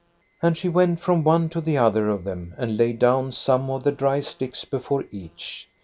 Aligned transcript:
"And 0.41 0.57
she 0.57 0.67
went 0.67 0.99
from 0.99 1.23
one 1.23 1.47
to 1.49 1.61
the 1.61 1.77
other 1.77 2.09
of 2.09 2.23
them, 2.23 2.55
and 2.57 2.75
laid 2.75 2.97
down 2.97 3.31
some 3.33 3.69
of 3.69 3.83
the 3.83 3.91
dry 3.91 4.19
sticks 4.21 4.65
before 4.65 5.05
each. 5.11 5.69